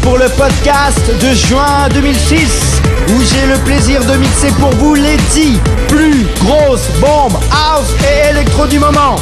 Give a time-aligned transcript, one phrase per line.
[0.00, 5.16] pour le podcast de juin 2006 où j'ai le plaisir de mixer pour vous les
[5.34, 5.58] 10
[5.88, 9.16] plus grosses bombes house et électro du moment.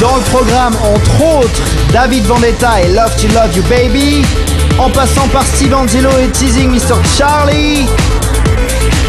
[0.00, 4.24] Dans le programme, entre autres, David Vendetta et Love to Love You Baby,
[4.78, 6.96] en passant par Steve Angelo et Teasing Mr.
[7.16, 7.86] Charlie.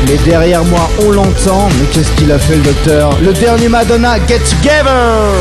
[0.08, 3.18] Mais derrière moi, on l'entend, mais qu'est-ce qu'il a fait le docteur?
[3.22, 5.32] Le dernier Madonna, Get Together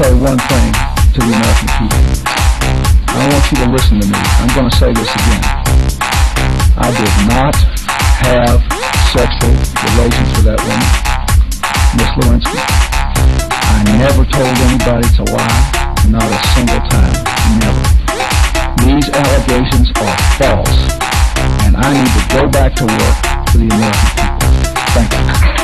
[0.00, 0.72] say one thing
[1.12, 2.00] to the American people.
[3.12, 4.16] I want you to listen to me.
[4.40, 5.44] I'm going to say this again.
[6.80, 7.52] I did not
[8.24, 8.64] have
[9.12, 9.52] sexual
[9.92, 10.88] relations with that woman,
[12.00, 12.64] Miss Lewinsky.
[13.76, 15.68] I never told anybody to lie,
[16.08, 17.16] not a single time.
[17.60, 17.84] Never.
[18.88, 20.80] These allegations are false,
[21.68, 23.16] and I need to go back to work
[23.52, 24.48] for the American people.
[24.96, 25.59] Thank you.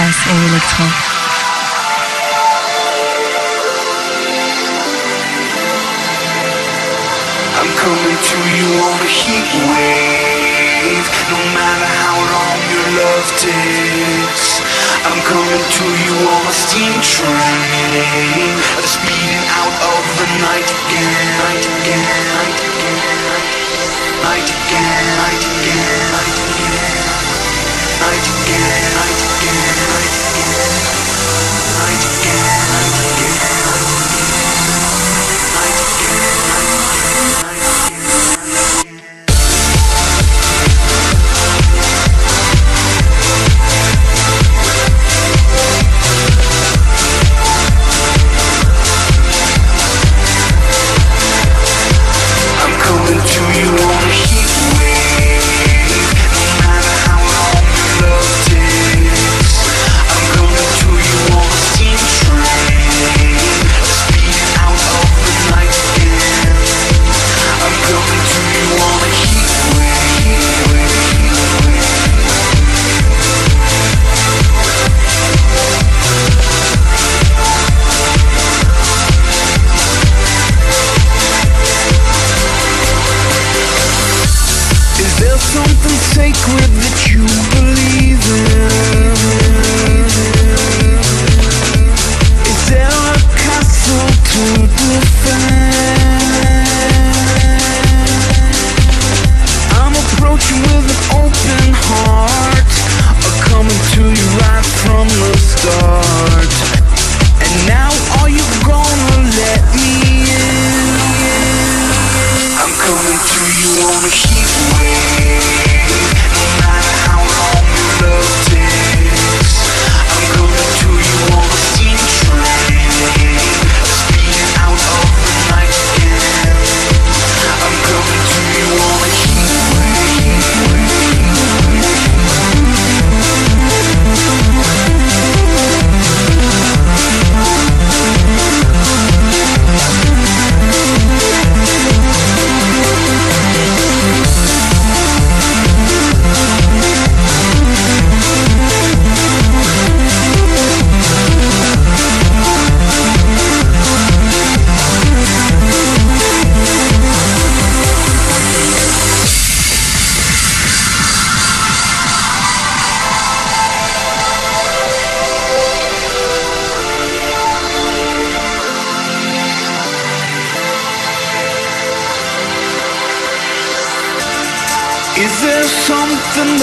[0.00, 0.84] house et électro.
[7.60, 11.06] I'm coming to you on a heat wave.
[11.28, 14.64] No matter how long your love takes,
[15.04, 18.56] I'm coming to you on a steam train.
[18.80, 22.02] Speeding out of the night again, night again,
[22.40, 23.20] night again,
[24.24, 26.88] night again, night again, night again,
[28.00, 29.54] night again, night again scared,
[31.86, 32.59] I'm scared, I'm.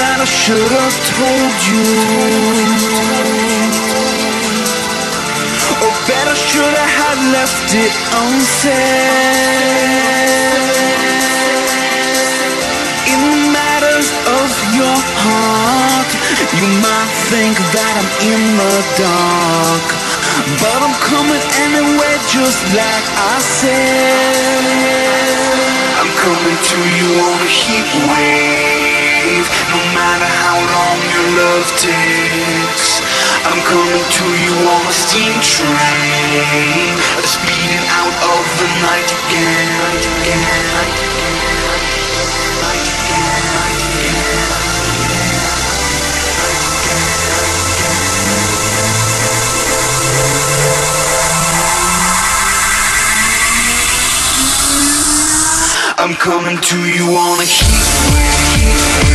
[0.07, 1.83] that I should have told you.
[5.83, 8.71] Or better should I have left it unsaid.
[13.11, 14.07] In the matters
[14.39, 14.49] of
[14.79, 16.11] your heart
[16.55, 19.87] You might think that I'm in the dark.
[20.63, 24.63] But I'm coming anyway just like I said.
[25.99, 28.86] I'm coming to you on a heat wave
[29.17, 33.01] no matter how long your love takes.
[33.49, 36.93] I'm coming to you on a steam train,
[37.25, 39.69] speeding out of the night again.
[39.81, 42.17] Night again, night again, night again.
[55.99, 59.06] I'm coming to you on a heat wave.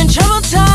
[0.00, 0.69] When trouble time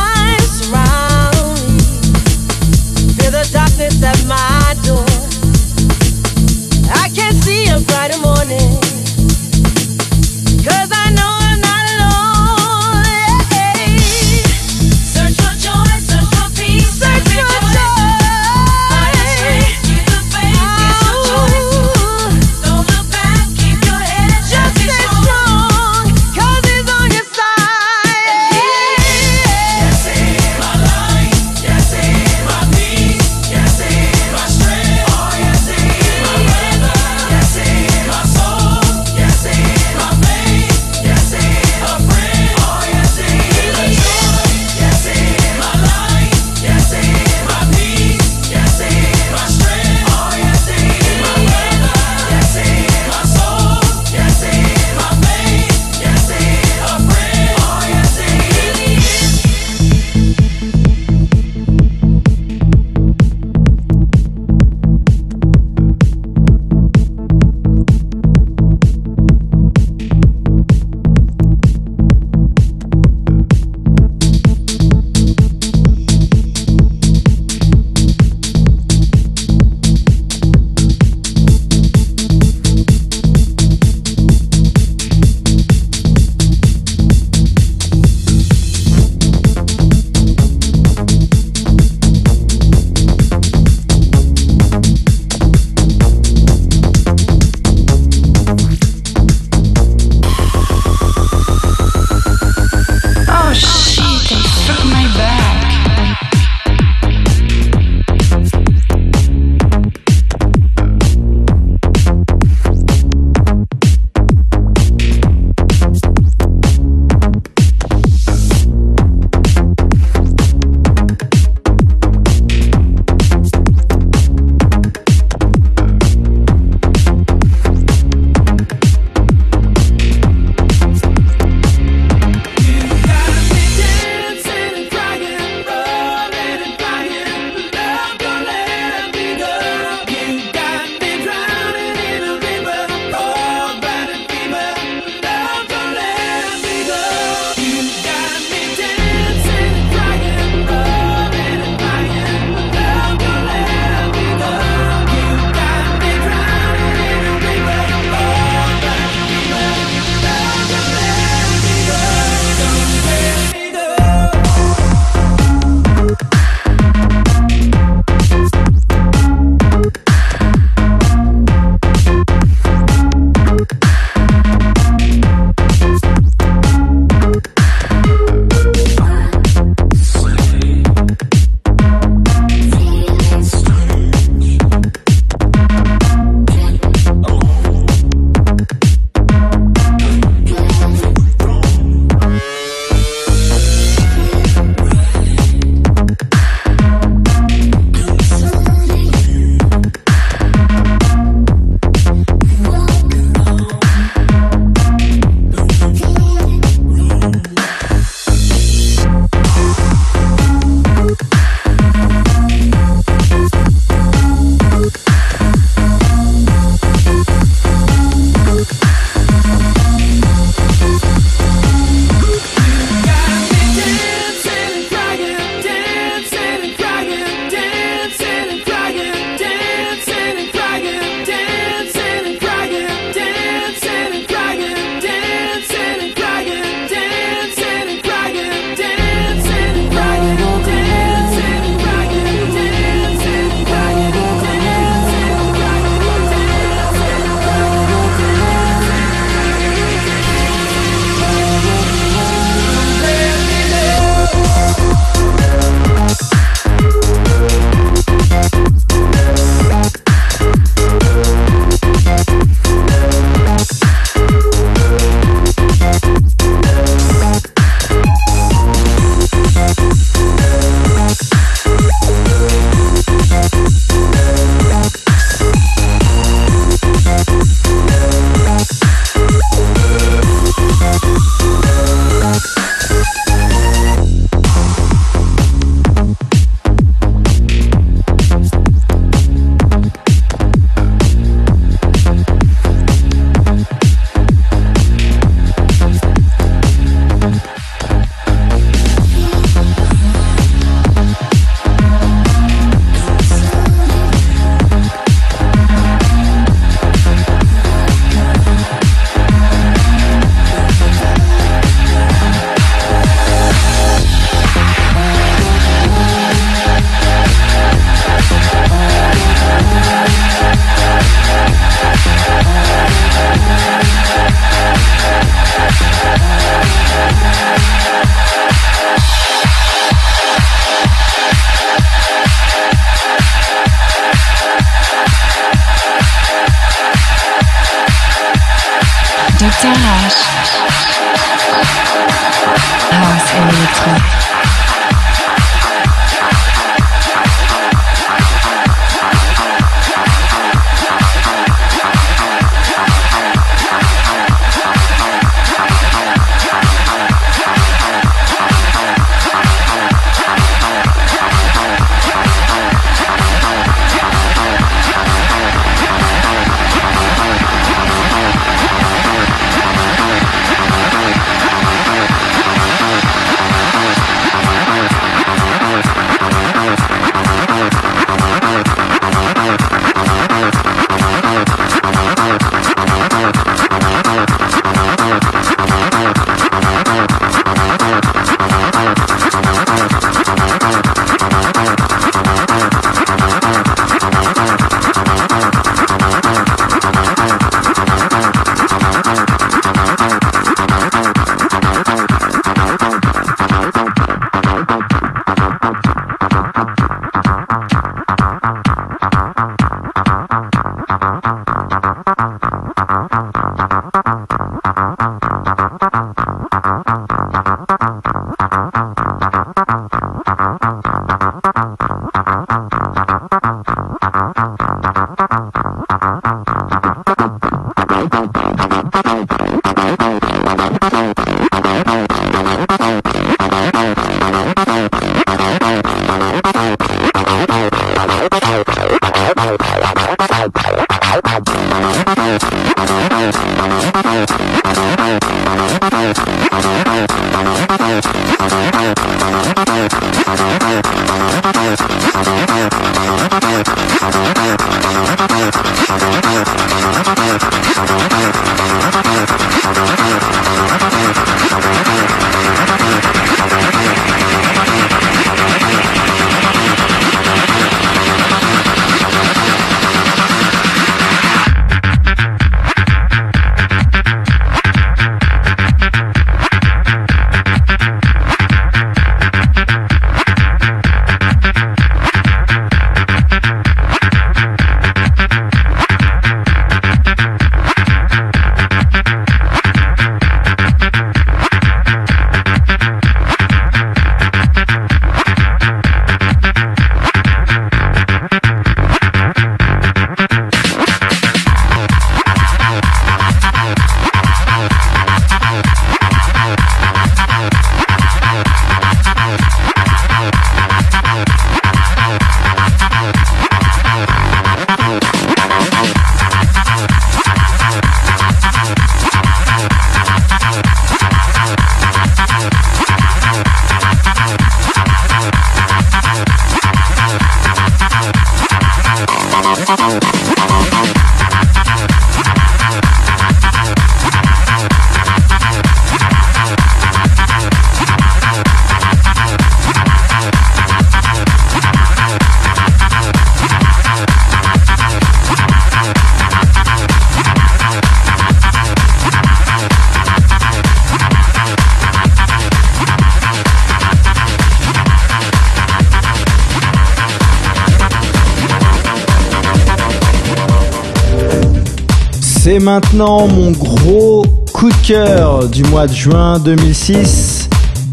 [562.75, 567.47] maintenant mon gros coup de cœur du mois de juin 2006.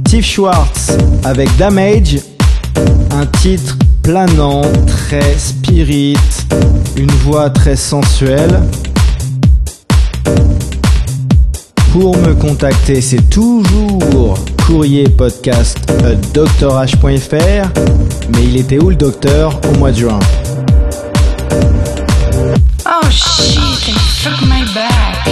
[0.08, 2.18] Steve Schwartz avec Damage,
[3.12, 6.16] un titre planant, très spirit,
[6.96, 8.60] une voix très sensuelle.
[11.92, 14.34] Pour me contacter, c'est toujours
[14.66, 15.78] courrier podcast
[16.34, 17.68] drh.fr.
[18.34, 20.18] Mais il était où le docteur au mois de juin?
[22.94, 23.96] Oh shit,
[24.42, 25.26] my back.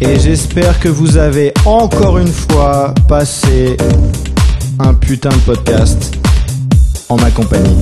[0.00, 3.76] Et j'espère que vous avez encore une fois passé
[4.78, 6.16] un putain de podcast
[7.10, 7.76] en ma compagnie.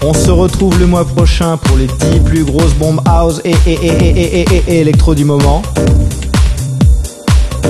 [0.00, 4.80] On se retrouve le mois prochain pour les 10 plus grosses bombes house et, et
[4.80, 5.60] électro du moment.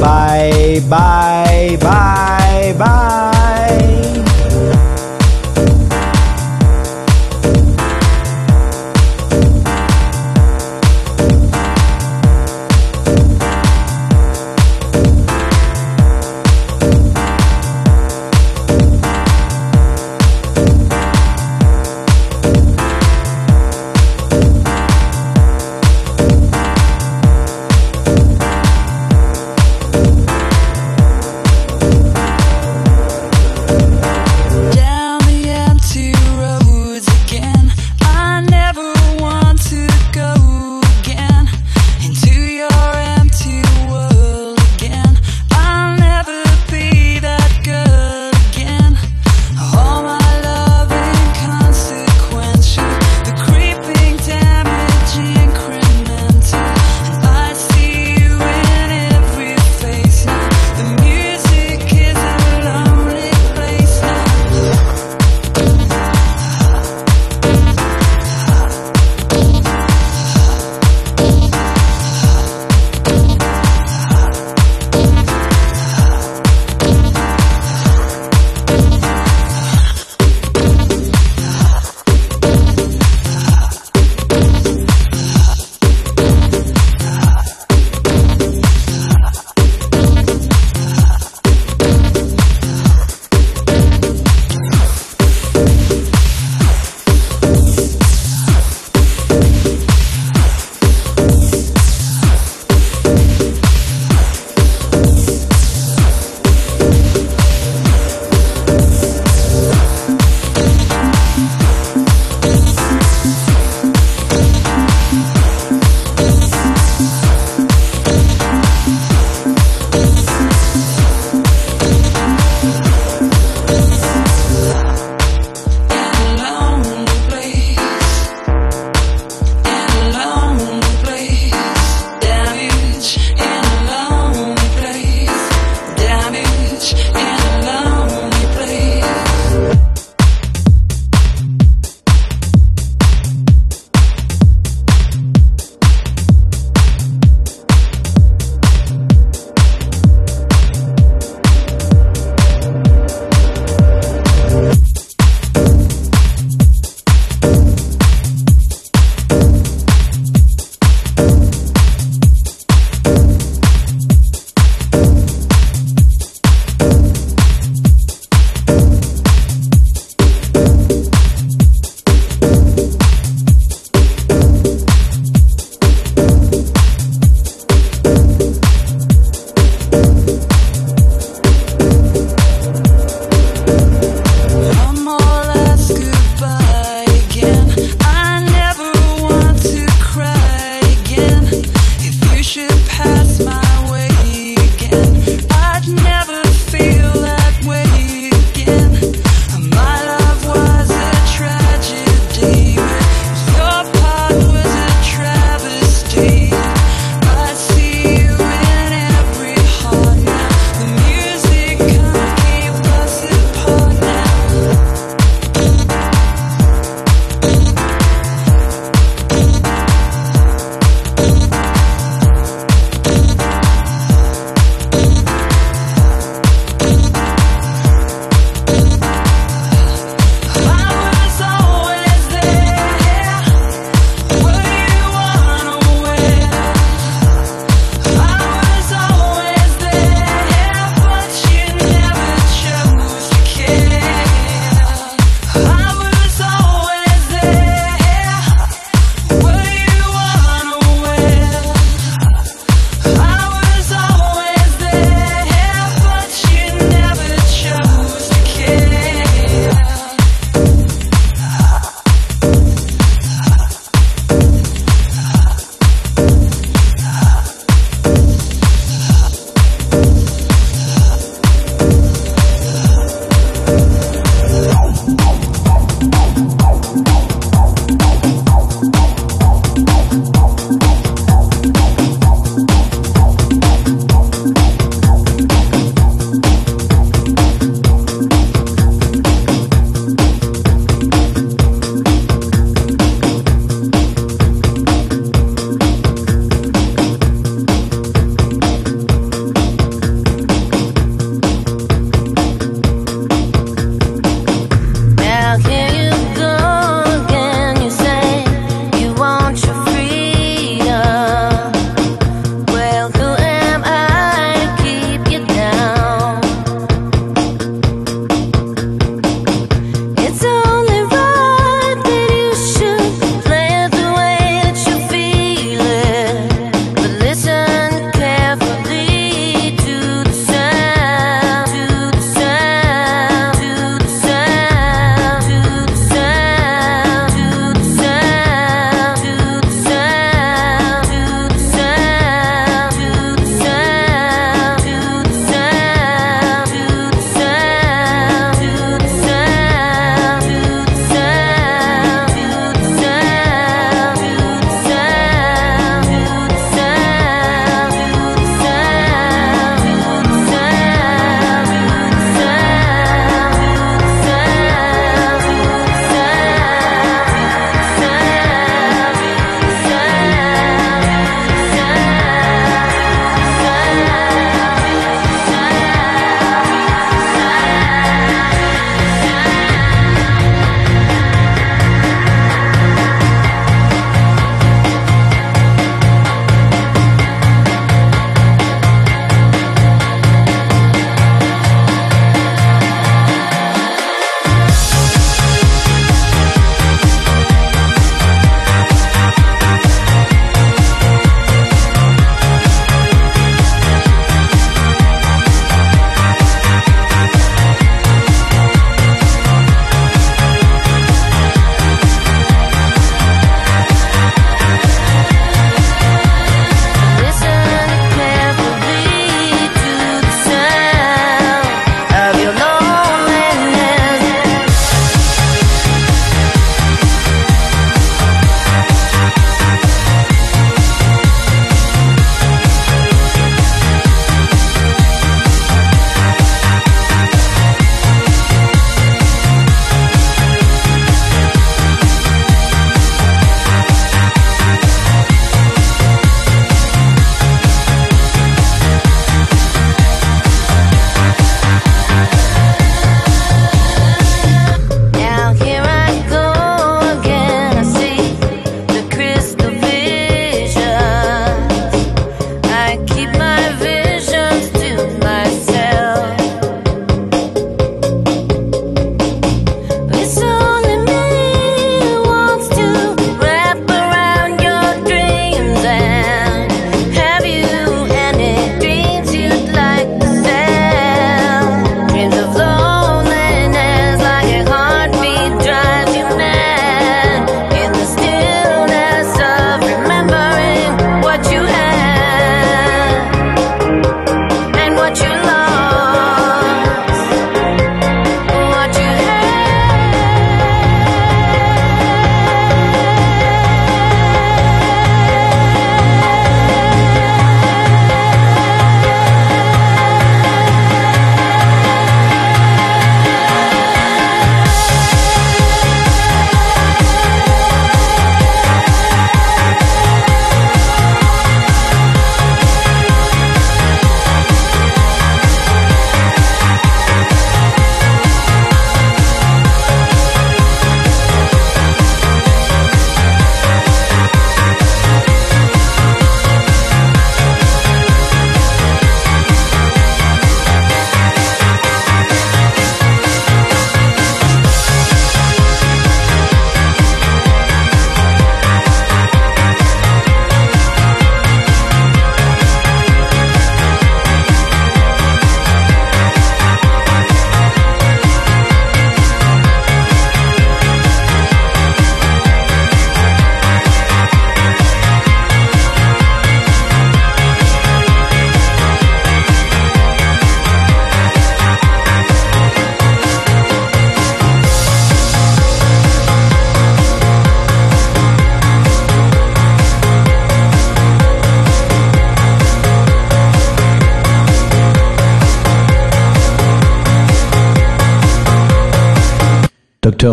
[0.00, 3.39] Bye, bye, bye, bye.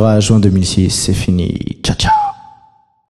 [0.07, 1.66] 23 juin 2006, c'est fini.